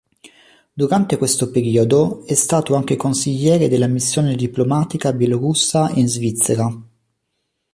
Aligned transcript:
Durante 0.73 1.15
questo 1.15 1.51
periodo 1.51 2.25
è 2.25 2.33
stato 2.33 2.73
anche 2.73 2.95
consigliere 2.95 3.67
della 3.69 3.85
missione 3.85 4.35
diplomatica 4.35 5.13
bielorussa 5.13 5.91
in 5.91 6.07
Svizzera. 6.07 6.67